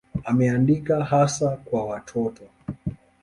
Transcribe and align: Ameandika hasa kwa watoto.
Ameandika 0.23 1.03
hasa 1.03 1.57
kwa 1.57 1.85
watoto. 1.85 2.41